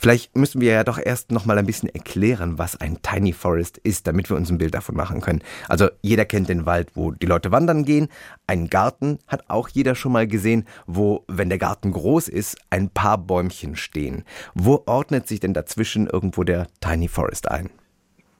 Vielleicht 0.00 0.34
müssen 0.34 0.62
wir 0.62 0.72
ja 0.72 0.82
doch 0.82 0.98
erst 0.98 1.30
noch 1.30 1.44
mal 1.44 1.58
ein 1.58 1.66
bisschen 1.66 1.90
erklären, 1.90 2.56
was 2.56 2.80
ein 2.80 3.02
Tiny 3.02 3.34
Forest 3.34 3.76
ist, 3.76 4.06
damit 4.06 4.30
wir 4.30 4.36
uns 4.38 4.50
ein 4.50 4.56
Bild 4.56 4.72
davon 4.72 4.96
machen 4.96 5.20
können. 5.20 5.42
Also 5.68 5.90
jeder 6.00 6.24
kennt 6.24 6.48
den 6.48 6.64
Wald, 6.64 6.92
wo 6.94 7.10
die 7.10 7.26
Leute 7.26 7.52
wandern 7.52 7.84
gehen. 7.84 8.08
Einen 8.46 8.70
Garten 8.70 9.18
hat 9.26 9.50
auch 9.50 9.68
jeder 9.68 9.94
schon 9.94 10.12
mal 10.12 10.26
gesehen, 10.26 10.66
wo, 10.86 11.24
wenn 11.28 11.50
der 11.50 11.58
Garten 11.58 11.92
groß 11.92 12.28
ist, 12.28 12.56
ein 12.70 12.88
paar 12.88 13.18
Bäumchen 13.18 13.76
stehen. 13.76 14.24
Wo 14.54 14.82
ordnet 14.86 15.28
sich 15.28 15.38
denn 15.38 15.52
dazwischen 15.52 16.06
irgendwo 16.06 16.44
der 16.44 16.68
Tiny 16.80 17.08
Forest 17.08 17.50
ein? 17.50 17.68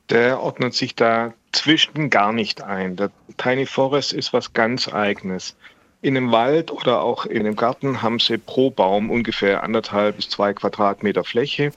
Der 0.08 0.40
ordnet 0.40 0.72
sich 0.72 0.96
dazwischen 0.96 2.08
gar 2.08 2.32
nicht 2.32 2.62
ein. 2.62 2.96
Der 2.96 3.10
Tiny 3.36 3.66
Forest 3.66 4.14
ist 4.14 4.32
was 4.32 4.54
ganz 4.54 4.88
eigenes. 4.88 5.56
In 6.02 6.16
einem 6.16 6.32
Wald 6.32 6.70
oder 6.70 7.02
auch 7.02 7.26
in 7.26 7.40
einem 7.40 7.56
Garten 7.56 8.00
haben 8.00 8.20
sie 8.20 8.38
pro 8.38 8.70
Baum 8.70 9.10
ungefähr 9.10 9.62
anderthalb 9.62 10.16
bis 10.16 10.30
zwei 10.30 10.54
Quadratmeter 10.54 11.24
Fläche. 11.24 11.72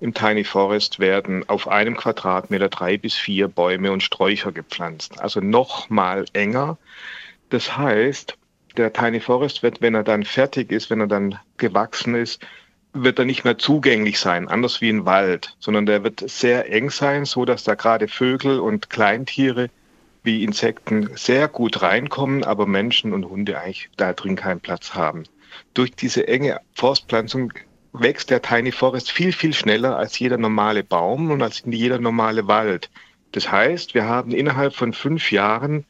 Im 0.00 0.14
Tiny 0.14 0.44
Forest 0.44 0.98
werden 0.98 1.46
auf 1.46 1.68
einem 1.68 1.94
Quadratmeter 1.94 2.70
drei 2.70 2.96
bis 2.96 3.16
vier 3.16 3.48
Bäume 3.48 3.92
und 3.92 4.02
Sträucher 4.02 4.50
gepflanzt. 4.50 5.20
Also 5.20 5.40
noch 5.40 5.90
mal 5.90 6.24
enger. 6.32 6.78
Das 7.50 7.76
heißt, 7.76 8.38
der 8.78 8.94
Tiny 8.94 9.20
Forest 9.20 9.62
wird, 9.62 9.82
wenn 9.82 9.94
er 9.94 10.04
dann 10.04 10.24
fertig 10.24 10.72
ist, 10.72 10.88
wenn 10.88 11.00
er 11.00 11.06
dann 11.06 11.38
gewachsen 11.58 12.14
ist, 12.14 12.40
wird 12.94 13.18
er 13.18 13.26
nicht 13.26 13.44
mehr 13.44 13.58
zugänglich 13.58 14.18
sein, 14.18 14.48
anders 14.48 14.80
wie 14.80 14.88
ein 14.88 15.04
Wald, 15.04 15.54
sondern 15.58 15.84
der 15.84 16.02
wird 16.02 16.22
sehr 16.26 16.72
eng 16.72 16.88
sein, 16.88 17.26
so 17.26 17.44
dass 17.44 17.64
da 17.64 17.74
gerade 17.74 18.08
Vögel 18.08 18.58
und 18.58 18.88
Kleintiere 18.88 19.68
wie 20.26 20.44
Insekten 20.44 21.10
sehr 21.16 21.48
gut 21.48 21.80
reinkommen, 21.80 22.44
aber 22.44 22.66
Menschen 22.66 23.14
und 23.14 23.30
Hunde 23.30 23.58
eigentlich 23.58 23.88
da 23.96 24.12
drin 24.12 24.36
keinen 24.36 24.60
Platz 24.60 24.94
haben. 24.94 25.22
Durch 25.72 25.92
diese 25.92 26.28
enge 26.28 26.60
Forstpflanzung 26.74 27.52
wächst 27.92 28.30
der 28.30 28.42
Tiny 28.42 28.72
Forest 28.72 29.10
viel, 29.10 29.32
viel 29.32 29.54
schneller 29.54 29.96
als 29.96 30.18
jeder 30.18 30.36
normale 30.36 30.84
Baum 30.84 31.30
und 31.30 31.42
als 31.42 31.62
jeder 31.64 31.98
normale 31.98 32.46
Wald. 32.46 32.90
Das 33.32 33.50
heißt, 33.50 33.94
wir 33.94 34.04
haben 34.04 34.32
innerhalb 34.32 34.74
von 34.74 34.92
fünf 34.92 35.30
Jahren 35.30 35.86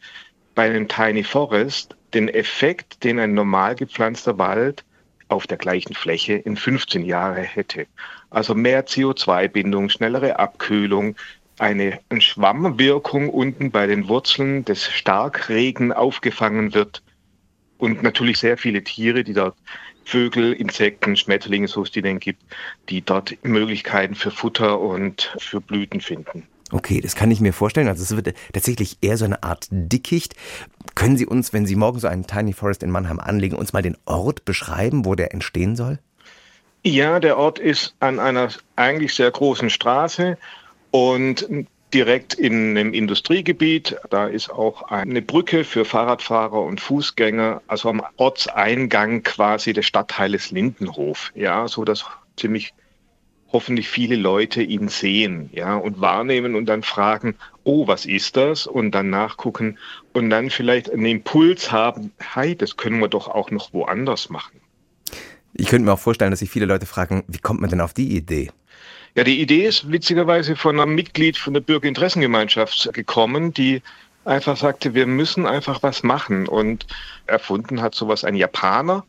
bei 0.55 0.67
einem 0.67 0.87
Tiny 0.87 1.25
Forest 1.25 1.97
den 2.15 2.29
Effekt, 2.29 3.03
den 3.05 3.19
ein 3.19 3.35
normal 3.35 3.75
gepflanzter 3.75 4.39
Wald 4.39 4.85
auf 5.29 5.47
der 5.47 5.59
gleichen 5.59 5.95
Fläche 5.95 6.35
in 6.35 6.57
15 6.57 7.05
Jahren 7.05 7.43
hätte. 7.43 7.87
Also 8.31 8.55
mehr 8.55 8.87
CO2-Bindung, 8.87 9.89
schnellere 9.89 10.39
Abkühlung, 10.39 11.17
eine 11.59 12.01
Schwammwirkung 12.19 13.31
unten 13.31 13.71
bei 13.71 13.87
den 13.87 14.09
Wurzeln 14.09 14.65
des 14.65 14.91
Starkregen 14.91 15.93
aufgefangen 15.93 16.75
wird 16.75 17.03
und 17.79 18.03
natürlich 18.03 18.39
sehr 18.39 18.59
viele 18.59 18.85
Tiere, 18.85 19.25
die 19.25 19.35
dort 19.35 19.57
Vögel, 20.05 20.53
Insekten, 20.53 21.17
Schmetterlinge, 21.17 21.67
so 21.67 21.83
es 21.83 21.91
die 21.91 22.03
denn 22.03 22.21
gibt, 22.21 22.43
die 22.89 23.03
dort 23.03 23.37
Möglichkeiten 23.43 24.15
für 24.15 24.31
Futter 24.31 24.81
und 24.81 25.35
für 25.39 25.61
Blüten 25.61 26.01
finden. 26.01 26.47
Okay, 26.73 27.01
das 27.01 27.15
kann 27.15 27.31
ich 27.31 27.41
mir 27.41 27.53
vorstellen. 27.53 27.89
Also 27.89 28.03
es 28.03 28.15
wird 28.15 28.35
tatsächlich 28.53 28.99
eher 29.01 29.17
so 29.17 29.25
eine 29.25 29.43
Art 29.43 29.69
Dickicht. 29.71 30.35
Können 30.95 31.17
Sie 31.17 31.27
uns, 31.27 31.53
wenn 31.53 31.67
Sie 31.67 31.77
morgen 31.77 31.99
so 31.99 32.09
einen 32.09 32.27
Tiny 32.27 32.53
Forest 32.53 32.83
in 32.83 32.91
Mannheim 32.91 33.21
anlegen, 33.21 33.57
uns 33.57 33.73
mal 33.73 33.83
den 33.83 33.97
Ort 34.05 34.45
beschreiben, 34.45 35.05
wo 35.05 35.15
der 35.15 35.33
entstehen 35.33 35.77
soll? 35.77 35.99
Ja, 36.85 37.19
der 37.19 37.37
Ort 37.37 37.59
ist 37.59 37.95
an 38.01 38.21
einer 38.21 38.51
eigentlich 38.77 39.15
sehr 39.15 39.31
großen 39.31 39.71
Straße 39.71 40.39
und 40.97 41.47
direkt 41.93 42.33
in 42.33 42.71
einem 42.71 42.95
Industriegebiet. 42.95 43.97
Da 44.09 44.29
ist 44.29 44.51
auch 44.51 44.85
eine 44.85 45.21
Brücke 45.21 45.65
für 45.65 45.85
Fahrradfahrer 45.85 46.63
und 46.63 46.81
Fußgänger, 46.81 47.61
also 47.67 47.91
am 47.91 48.03
Ortseingang 48.17 49.23
quasi 49.23 49.75
des 49.75 49.85
Stadtteiles 49.85 50.51
Lindenhof. 50.53 51.33
Ja, 51.35 51.69
so 51.69 51.85
dass 51.85 52.07
ziemlich 52.39 52.73
hoffentlich 53.53 53.89
viele 53.91 54.17
Leute 54.17 54.63
ihn 54.63 54.89
sehen, 54.89 55.51
ja, 55.53 55.77
und 55.77 56.01
wahrnehmen 56.01 56.55
und 56.55 56.65
dann 56.65 56.83
fragen, 56.83 57.37
oh, 57.65 57.87
was 57.87 58.07
ist 58.07 58.37
das? 58.37 58.67
Und 58.67 58.93
dann 58.93 59.11
nachgucken 59.11 59.79
und 60.15 60.31
dann 60.31 60.49
vielleicht 60.49 60.91
einen 60.91 61.05
Impuls 61.05 61.73
haben, 61.73 62.11
hey, 62.19 62.57
das 62.57 62.79
können 62.79 63.01
wir 63.01 63.09
doch 63.09 63.29
auch 63.29 63.51
noch 63.51 63.75
woanders 63.75 64.31
machen. 64.31 64.61
Ich 65.53 65.69
könnte 65.69 65.85
mir 65.85 65.93
auch 65.93 65.99
vorstellen, 65.99 66.31
dass 66.31 66.41
sich 66.41 66.51
viele 66.51 66.67
Leute 66.67 66.87
fragen, 66.87 67.23
wie 67.29 67.39
kommt 67.39 67.61
man 67.61 67.69
denn 67.69 67.83
auf 67.83 67.93
die 67.93 68.17
Idee? 68.17 68.51
Ja, 69.17 69.25
die 69.25 69.41
Idee 69.41 69.65
ist 69.67 69.91
witzigerweise 69.91 70.57
von 70.57 70.79
einem 70.79 70.95
Mitglied 70.95 71.39
von 71.39 71.55
der 71.55 71.63
Bürgerinteressengemeinschaft 71.63 72.93
gekommen, 72.93 73.55
die 73.55 73.81
einfach 74.27 74.59
sagte, 74.59 74.93
wir 74.93 75.07
müssen 75.07 75.47
einfach 75.47 75.83
was 75.83 76.03
machen. 76.03 76.47
Und 76.47 76.87
erfunden 77.27 77.81
hat 77.81 77.95
sowas 77.95 78.25
ein 78.25 78.35
Japaner. 78.35 79.07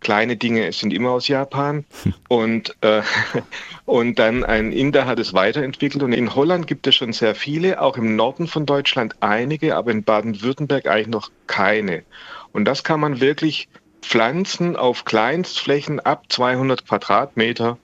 Kleine 0.00 0.38
Dinge 0.38 0.72
sind 0.72 0.90
immer 0.90 1.10
aus 1.10 1.28
Japan. 1.28 1.84
Und, 2.28 2.74
äh, 2.80 3.02
und 3.84 4.18
dann 4.18 4.42
ein 4.42 4.72
Inder 4.72 5.04
hat 5.04 5.18
es 5.18 5.34
weiterentwickelt. 5.34 6.02
Und 6.02 6.14
in 6.14 6.34
Holland 6.34 6.66
gibt 6.66 6.86
es 6.86 6.94
schon 6.94 7.12
sehr 7.12 7.34
viele, 7.34 7.82
auch 7.82 7.98
im 7.98 8.16
Norden 8.16 8.46
von 8.46 8.64
Deutschland 8.64 9.16
einige, 9.20 9.76
aber 9.76 9.90
in 9.90 10.02
Baden-Württemberg 10.02 10.86
eigentlich 10.86 11.08
noch 11.08 11.30
keine. 11.46 12.04
Und 12.52 12.64
das 12.64 12.84
kann 12.84 13.00
man 13.00 13.20
wirklich 13.20 13.68
pflanzen 14.00 14.76
auf 14.76 15.04
Kleinstflächen 15.04 16.00
ab 16.00 16.24
200 16.30 16.86
Quadratmeter 16.88 17.76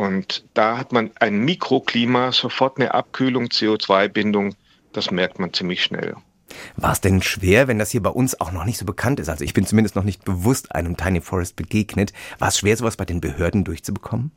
und 0.00 0.44
da 0.54 0.78
hat 0.78 0.92
man 0.92 1.10
ein 1.20 1.44
Mikroklima, 1.44 2.32
sofort 2.32 2.78
eine 2.78 2.94
Abkühlung, 2.94 3.48
CO2-Bindung. 3.48 4.54
Das 4.94 5.10
merkt 5.10 5.38
man 5.38 5.52
ziemlich 5.52 5.84
schnell. 5.84 6.14
War 6.76 6.92
es 6.92 7.02
denn 7.02 7.20
schwer, 7.20 7.68
wenn 7.68 7.78
das 7.78 7.90
hier 7.90 8.02
bei 8.02 8.08
uns 8.08 8.40
auch 8.40 8.50
noch 8.50 8.64
nicht 8.64 8.78
so 8.78 8.86
bekannt 8.86 9.20
ist? 9.20 9.28
Also 9.28 9.44
ich 9.44 9.52
bin 9.52 9.66
zumindest 9.66 9.96
noch 9.96 10.02
nicht 10.02 10.24
bewusst 10.24 10.74
einem 10.74 10.96
Tiny 10.96 11.20
Forest 11.20 11.54
begegnet. 11.54 12.14
War 12.38 12.48
es 12.48 12.56
schwer, 12.56 12.78
sowas 12.78 12.96
bei 12.96 13.04
den 13.04 13.20
Behörden 13.20 13.62
durchzubekommen? 13.62 14.30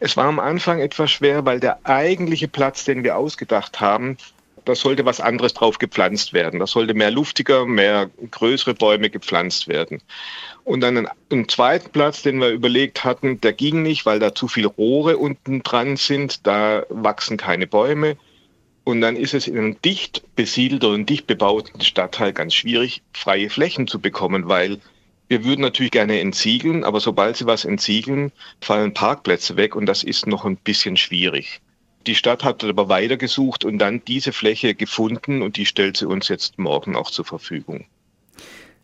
Es 0.00 0.16
war 0.16 0.24
am 0.24 0.40
Anfang 0.40 0.80
etwas 0.80 1.12
schwer, 1.12 1.44
weil 1.44 1.60
der 1.60 1.86
eigentliche 1.86 2.48
Platz, 2.48 2.84
den 2.84 3.04
wir 3.04 3.16
ausgedacht 3.16 3.80
haben, 3.80 4.16
da 4.64 4.74
sollte 4.74 5.04
was 5.04 5.20
anderes 5.20 5.54
drauf 5.54 5.78
gepflanzt 5.78 6.32
werden. 6.32 6.60
Da 6.60 6.66
sollte 6.66 6.94
mehr 6.94 7.10
luftiger, 7.10 7.66
mehr 7.66 8.10
größere 8.30 8.74
Bäume 8.74 9.10
gepflanzt 9.10 9.68
werden. 9.68 10.02
Und 10.64 10.80
dann 10.80 11.08
einen, 11.30 11.48
zweiten 11.48 11.90
Platz, 11.90 12.22
den 12.22 12.38
wir 12.40 12.48
überlegt 12.48 13.04
hatten, 13.04 13.40
der 13.40 13.52
ging 13.52 13.82
nicht, 13.82 14.06
weil 14.06 14.18
da 14.18 14.34
zu 14.34 14.48
viele 14.48 14.68
Rohre 14.68 15.18
unten 15.18 15.62
dran 15.62 15.96
sind. 15.96 16.46
Da 16.46 16.84
wachsen 16.88 17.36
keine 17.36 17.66
Bäume. 17.66 18.16
Und 18.84 19.00
dann 19.00 19.16
ist 19.16 19.34
es 19.34 19.48
in 19.48 19.56
einem 19.56 19.80
dicht 19.82 20.22
besiedelten 20.36 20.90
und 20.90 21.08
dicht 21.08 21.26
bebauten 21.26 21.80
Stadtteil 21.80 22.32
ganz 22.32 22.54
schwierig, 22.54 23.02
freie 23.14 23.48
Flächen 23.48 23.86
zu 23.86 23.98
bekommen, 23.98 24.48
weil 24.48 24.78
wir 25.28 25.44
würden 25.44 25.62
natürlich 25.62 25.92
gerne 25.92 26.20
entsiegeln, 26.20 26.84
aber 26.84 27.00
sobald 27.00 27.36
sie 27.36 27.46
was 27.46 27.64
entsiegeln, 27.64 28.30
fallen 28.60 28.92
Parkplätze 28.92 29.56
weg 29.56 29.74
und 29.74 29.86
das 29.86 30.02
ist 30.02 30.26
noch 30.26 30.44
ein 30.44 30.56
bisschen 30.56 30.98
schwierig. 30.98 31.62
Die 32.06 32.14
Stadt 32.14 32.44
hat 32.44 32.62
aber 32.64 32.88
weitergesucht 32.88 33.64
und 33.64 33.78
dann 33.78 34.04
diese 34.04 34.32
Fläche 34.32 34.74
gefunden 34.74 35.40
und 35.40 35.56
die 35.56 35.64
stellt 35.64 35.96
sie 35.96 36.06
uns 36.06 36.28
jetzt 36.28 36.58
morgen 36.58 36.96
auch 36.96 37.10
zur 37.10 37.24
Verfügung. 37.24 37.86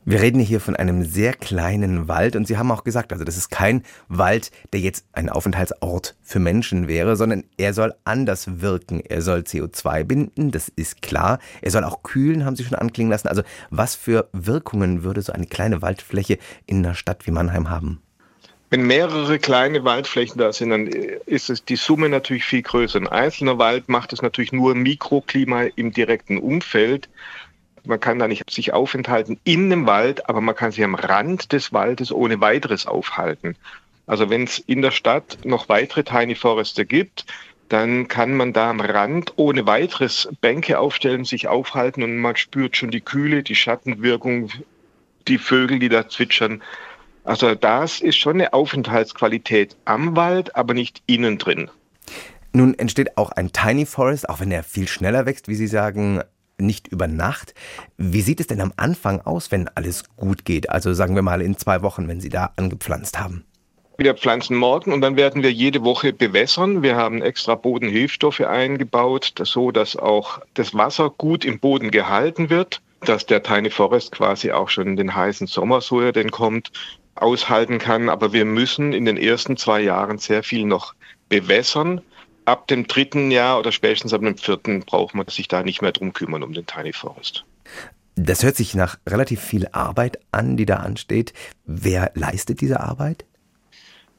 Wir 0.06 0.22
reden 0.22 0.40
hier 0.40 0.60
von 0.60 0.74
einem 0.74 1.04
sehr 1.04 1.34
kleinen 1.34 2.08
Wald 2.08 2.34
und 2.34 2.46
Sie 2.46 2.56
haben 2.56 2.72
auch 2.72 2.84
gesagt, 2.84 3.12
also 3.12 3.22
das 3.22 3.36
ist 3.36 3.50
kein 3.50 3.82
Wald, 4.08 4.50
der 4.72 4.80
jetzt 4.80 5.04
ein 5.12 5.28
Aufenthaltsort 5.28 6.16
für 6.22 6.38
Menschen 6.38 6.88
wäre, 6.88 7.16
sondern 7.16 7.44
er 7.58 7.74
soll 7.74 7.94
anders 8.04 8.62
wirken. 8.62 9.02
Er 9.06 9.20
soll 9.20 9.40
CO2 9.40 10.04
binden, 10.04 10.52
das 10.52 10.72
ist 10.74 11.02
klar. 11.02 11.38
Er 11.60 11.70
soll 11.70 11.84
auch 11.84 12.02
kühlen, 12.02 12.46
haben 12.46 12.56
Sie 12.56 12.64
schon 12.64 12.78
anklingen 12.78 13.10
lassen. 13.10 13.28
Also 13.28 13.42
was 13.68 13.94
für 13.94 14.30
Wirkungen 14.32 15.02
würde 15.02 15.20
so 15.20 15.34
eine 15.34 15.46
kleine 15.46 15.82
Waldfläche 15.82 16.38
in 16.64 16.78
einer 16.78 16.94
Stadt 16.94 17.26
wie 17.26 17.30
Mannheim 17.30 17.68
haben? 17.68 18.00
Wenn 18.70 18.86
mehrere 18.86 19.40
kleine 19.40 19.84
Waldflächen 19.84 20.38
da 20.38 20.52
sind, 20.52 20.70
dann 20.70 20.86
ist 20.86 21.50
es 21.50 21.64
die 21.64 21.74
Summe 21.74 22.08
natürlich 22.08 22.44
viel 22.44 22.62
größer. 22.62 23.00
Ein 23.00 23.08
einzelner 23.08 23.58
Wald 23.58 23.88
macht 23.88 24.12
es 24.12 24.22
natürlich 24.22 24.52
nur 24.52 24.76
Mikroklima 24.76 25.64
im 25.74 25.92
direkten 25.92 26.38
Umfeld. 26.38 27.08
Man 27.84 27.98
kann 27.98 28.20
da 28.20 28.28
nicht 28.28 28.48
sich 28.48 28.72
aufenthalten 28.72 29.40
in 29.42 29.72
einem 29.72 29.86
Wald, 29.86 30.28
aber 30.28 30.40
man 30.40 30.54
kann 30.54 30.70
sich 30.70 30.84
am 30.84 30.94
Rand 30.94 31.50
des 31.50 31.72
Waldes 31.72 32.12
ohne 32.12 32.40
weiteres 32.40 32.86
aufhalten. 32.86 33.56
Also 34.06 34.30
wenn 34.30 34.44
es 34.44 34.60
in 34.60 34.82
der 34.82 34.92
Stadt 34.92 35.38
noch 35.44 35.68
weitere 35.68 36.04
Tiny 36.04 36.36
Forester 36.36 36.84
gibt, 36.84 37.26
dann 37.70 38.06
kann 38.06 38.36
man 38.36 38.52
da 38.52 38.70
am 38.70 38.80
Rand 38.80 39.32
ohne 39.34 39.66
weiteres 39.66 40.28
Bänke 40.40 40.78
aufstellen, 40.78 41.24
sich 41.24 41.48
aufhalten 41.48 42.04
und 42.04 42.18
man 42.18 42.36
spürt 42.36 42.76
schon 42.76 42.92
die 42.92 43.00
Kühle, 43.00 43.42
die 43.42 43.56
Schattenwirkung, 43.56 44.50
die 45.26 45.38
Vögel, 45.38 45.80
die 45.80 45.88
da 45.88 46.08
zwitschern. 46.08 46.62
Also 47.24 47.54
das 47.54 48.00
ist 48.00 48.16
schon 48.16 48.34
eine 48.34 48.52
Aufenthaltsqualität 48.52 49.76
am 49.84 50.16
Wald, 50.16 50.56
aber 50.56 50.74
nicht 50.74 51.02
innen 51.06 51.38
drin. 51.38 51.70
Nun 52.52 52.74
entsteht 52.78 53.16
auch 53.16 53.30
ein 53.32 53.52
Tiny 53.52 53.86
Forest, 53.86 54.28
auch 54.28 54.40
wenn 54.40 54.50
er 54.50 54.64
viel 54.64 54.88
schneller 54.88 55.26
wächst, 55.26 55.46
wie 55.46 55.54
Sie 55.54 55.68
sagen, 55.68 56.22
nicht 56.58 56.88
über 56.88 57.06
Nacht. 57.06 57.54
Wie 57.96 58.20
sieht 58.20 58.40
es 58.40 58.46
denn 58.46 58.60
am 58.60 58.72
Anfang 58.76 59.20
aus, 59.20 59.50
wenn 59.50 59.68
alles 59.68 60.04
gut 60.16 60.44
geht? 60.44 60.70
Also 60.70 60.92
sagen 60.92 61.14
wir 61.14 61.22
mal 61.22 61.42
in 61.42 61.56
zwei 61.56 61.82
Wochen, 61.82 62.08
wenn 62.08 62.20
Sie 62.20 62.28
da 62.28 62.52
angepflanzt 62.56 63.18
haben. 63.18 63.44
Wir 63.98 64.14
pflanzen 64.14 64.56
morgen 64.56 64.92
und 64.92 65.02
dann 65.02 65.16
werden 65.16 65.42
wir 65.42 65.52
jede 65.52 65.84
Woche 65.84 66.14
bewässern. 66.14 66.82
Wir 66.82 66.96
haben 66.96 67.20
extra 67.20 67.54
Bodenhilfstoffe 67.54 68.40
eingebaut, 68.40 69.34
so 69.42 69.70
dass 69.72 69.94
auch 69.94 70.40
das 70.54 70.74
Wasser 70.74 71.10
gut 71.10 71.44
im 71.44 71.60
Boden 71.60 71.90
gehalten 71.90 72.48
wird, 72.48 72.80
dass 73.02 73.26
der 73.26 73.42
Tiny 73.42 73.68
Forest 73.68 74.12
quasi 74.12 74.52
auch 74.52 74.70
schon 74.70 74.86
in 74.86 74.96
den 74.96 75.14
heißen 75.14 75.46
Sommer, 75.46 75.82
so 75.82 76.00
er 76.00 76.12
denn 76.12 76.30
kommt, 76.30 76.72
aushalten 77.22 77.78
kann. 77.78 78.08
Aber 78.08 78.32
wir 78.32 78.44
müssen 78.44 78.92
in 78.92 79.04
den 79.04 79.16
ersten 79.16 79.56
zwei 79.56 79.80
Jahren 79.80 80.18
sehr 80.18 80.42
viel 80.42 80.64
noch 80.64 80.94
bewässern. 81.28 82.00
Ab 82.44 82.66
dem 82.66 82.86
dritten 82.86 83.30
Jahr 83.30 83.58
oder 83.58 83.72
spätestens 83.72 84.12
ab 84.12 84.22
dem 84.22 84.36
vierten 84.36 84.80
braucht 84.80 85.14
man 85.14 85.28
sich 85.28 85.48
da 85.48 85.62
nicht 85.62 85.82
mehr 85.82 85.92
drum 85.92 86.12
kümmern 86.12 86.42
um 86.42 86.52
den 86.52 86.66
Tiny 86.66 86.92
Forest. 86.92 87.44
Das 88.16 88.42
hört 88.42 88.56
sich 88.56 88.74
nach 88.74 88.98
relativ 89.08 89.40
viel 89.40 89.68
Arbeit 89.72 90.18
an, 90.30 90.56
die 90.56 90.66
da 90.66 90.76
ansteht. 90.76 91.32
Wer 91.64 92.12
leistet 92.14 92.60
diese 92.60 92.80
Arbeit? 92.80 93.24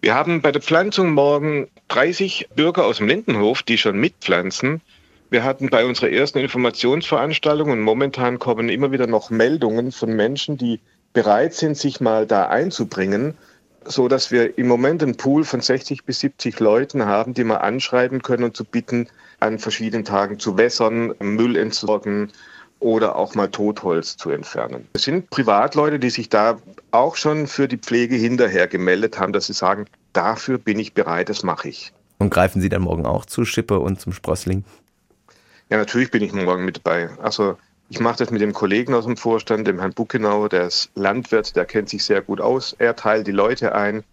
Wir 0.02 0.16
haben 0.16 0.42
bei 0.42 0.52
der 0.52 0.62
Pflanzung 0.62 1.12
morgen 1.12 1.68
30 1.90 2.50
Bürger 2.56 2.86
aus 2.86 2.98
dem 2.98 3.08
Lindenhof, 3.08 3.62
die 3.62 3.78
schon 3.78 4.00
mitpflanzen. 4.00 4.82
Wir 5.30 5.44
hatten 5.44 5.70
bei 5.70 5.86
unserer 5.86 6.10
ersten 6.10 6.40
Informationsveranstaltung 6.40 7.70
und 7.70 7.82
momentan 7.82 8.40
kommen 8.40 8.70
immer 8.70 8.92
wieder 8.92 9.06
noch 9.06 9.30
Meldungen 9.30 9.92
von 9.92 10.14
Menschen, 10.16 10.58
die 10.58 10.80
bereit 11.14 11.54
sind, 11.54 11.78
sich 11.78 12.02
mal 12.02 12.26
da 12.26 12.48
einzubringen, 12.48 13.36
so 13.86 14.08
dass 14.08 14.32
wir 14.32 14.58
im 14.58 14.68
Moment 14.68 15.02
einen 15.04 15.18
Pool 15.18 15.44
von 15.44 15.62
60 15.62 16.06
bis 16.06 16.20
70 16.20 16.60
Leuten 16.60 17.06
haben, 17.06 17.34
die 17.34 17.44
wir 17.44 17.62
anschreiben 17.62 18.22
können 18.22 18.44
und 18.44 18.56
zu 18.56 18.64
bitten, 18.64 19.08
an 19.40 19.60
verschiedenen 19.60 20.06
Tagen 20.06 20.40
zu 20.40 20.58
wässern, 20.58 21.16
Müll 21.20 21.56
entsorgen 21.56 22.32
oder 22.80 23.16
auch 23.16 23.36
mal 23.36 23.50
Totholz 23.50 24.18
zu 24.18 24.30
entfernen. 24.32 24.88
Es 24.94 25.04
sind 25.04 25.30
Privatleute, 25.30 26.00
die 26.00 26.10
sich 26.10 26.30
da 26.30 26.58
auch 26.92 27.16
schon 27.16 27.48
für 27.48 27.68
die 27.68 27.78
Pflege 27.78 28.16
hinterher 28.16 28.68
gemeldet 28.68 29.20
haben, 29.20 29.34
dass 29.34 29.48
sie 29.48 29.54
sagen, 29.54 29.86
dafür 30.14 30.58
bin 30.58 30.80
ich 30.80 30.94
bereit, 30.94 31.30
das 31.30 31.44
mache 31.44 31.70
ich. 31.70 31.94
Und 32.18 32.30
greifen 32.30 32.62
Sie 32.62 32.70
dann 32.70 32.84
morgen 32.84 33.06
auch 33.06 33.26
zu 33.26 33.46
Schippe 33.46 33.80
und 33.80 34.00
zum 34.00 34.14
Sprossling? 34.14 34.64
Ja, 35.70 35.78
natürlich 35.78 36.12
bin 36.12 36.22
ich 36.22 36.34
morgen 36.34 36.66
mit 36.66 36.78
dabei. 36.78 37.10
Also 37.22 37.58
ich 37.92 38.00
mache 38.00 38.20
das 38.20 38.32
mit 38.32 38.40
dem 38.40 38.54
Kollegen 38.54 38.94
aus 38.94 39.04
dem 39.04 39.18
Vorstand, 39.18 39.68
dem 39.68 39.80
Herrn 39.80 39.92
Buckenau, 39.92 40.48
der 40.48 40.68
ist 40.68 40.90
Landwirt, 40.96 41.58
der 41.58 41.66
kennt 41.66 41.90
sich 41.90 42.06
sehr 42.06 42.22
gut 42.22 42.40
aus. 42.40 42.74
Er 42.80 42.96
teilt 42.96 43.28
die 43.28 43.34
Leute 43.34 43.76
ein. 43.76 44.06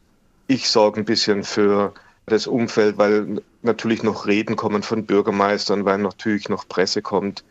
Ich 0.48 0.68
sorge 0.68 1.00
ein 1.00 1.04
bisschen 1.04 1.44
für 1.44 1.94
das 2.26 2.48
Umfeld, 2.48 2.98
weil 2.98 3.40
natürlich 3.62 4.02
noch 4.02 4.26
Reden 4.26 4.56
kommen 4.56 4.82
von 4.82 5.06
Bürgermeistern, 5.06 5.84
weil 5.84 5.98
natürlich 5.98 6.48
noch 6.48 6.66
Presse 6.66 7.02
kommt. 7.02 7.44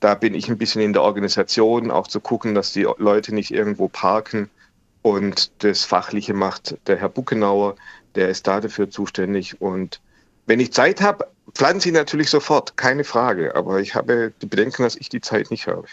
Da 0.00 0.14
bin 0.14 0.34
ich 0.34 0.50
ein 0.50 0.58
bisschen 0.58 0.82
in 0.82 0.92
der 0.92 1.00
Organisation, 1.00 1.90
auch 1.90 2.08
zu 2.08 2.20
gucken, 2.20 2.54
dass 2.54 2.74
die 2.74 2.86
Leute 2.98 3.34
nicht 3.34 3.50
irgendwo 3.50 3.88
parken. 3.88 4.50
Und 5.00 5.50
das 5.64 5.84
Fachliche 5.84 6.34
macht 6.34 6.76
der 6.88 6.98
Herr 6.98 7.08
Buckenauer, 7.08 7.76
der 8.16 8.28
ist 8.28 8.46
da 8.46 8.60
dafür 8.60 8.90
zuständig. 8.90 9.62
Und 9.62 10.02
wenn 10.44 10.60
ich 10.60 10.74
Zeit 10.74 11.00
habe, 11.00 11.26
pflanze 11.54 11.88
ich 11.88 11.94
natürlich 11.94 12.30
sofort, 12.30 12.76
keine 12.76 13.04
Frage. 13.04 13.54
Aber 13.54 13.80
ich 13.80 13.94
habe 13.94 14.32
die 14.42 14.46
Bedenken, 14.46 14.82
dass 14.82 14.96
ich 14.96 15.08
die 15.08 15.20
Zeit 15.20 15.50
nicht 15.50 15.66
habe. 15.66 15.86